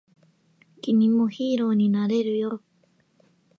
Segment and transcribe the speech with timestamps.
[0.81, 2.63] 君もヒーローになれるよ